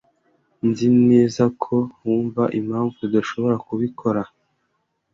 [0.67, 4.21] Nzi neza ko wumva impamvu tudashobora kubikora